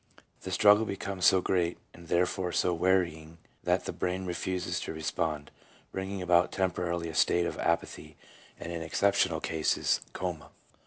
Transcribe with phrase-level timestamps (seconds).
[0.41, 4.93] The struggle becomes so great, and there fore so wearying, that the brain refuses to
[4.95, 5.51] respond,
[5.91, 8.17] bringing about temporarily a state of apathy,
[8.59, 10.49] and in exceptional cases, coma.